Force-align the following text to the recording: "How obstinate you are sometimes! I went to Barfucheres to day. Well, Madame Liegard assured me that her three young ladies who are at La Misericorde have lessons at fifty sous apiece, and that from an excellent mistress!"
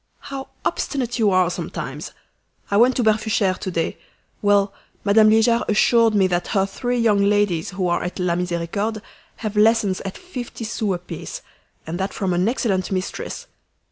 "How 0.33 0.47
obstinate 0.65 1.19
you 1.19 1.29
are 1.29 1.51
sometimes! 1.51 2.11
I 2.71 2.77
went 2.77 2.95
to 2.95 3.03
Barfucheres 3.03 3.59
to 3.59 3.69
day. 3.69 3.99
Well, 4.41 4.73
Madame 5.05 5.29
Liegard 5.29 5.69
assured 5.69 6.15
me 6.15 6.25
that 6.25 6.47
her 6.57 6.65
three 6.65 6.97
young 6.97 7.19
ladies 7.19 7.69
who 7.69 7.87
are 7.87 8.01
at 8.01 8.17
La 8.17 8.33
Misericorde 8.33 9.03
have 9.35 9.55
lessons 9.55 10.01
at 10.01 10.17
fifty 10.17 10.63
sous 10.63 10.95
apiece, 10.95 11.43
and 11.85 11.99
that 11.99 12.15
from 12.15 12.33
an 12.33 12.47
excellent 12.49 12.91
mistress!" 12.91 13.45